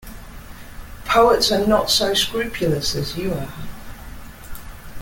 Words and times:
Poets 1.05 1.51
are 1.51 1.67
not 1.67 1.91
so 1.91 2.15
scrupulous 2.15 2.95
as 2.95 3.15
you 3.15 3.35
are. 3.35 3.53